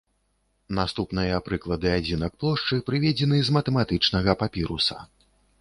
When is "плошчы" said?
2.45-2.81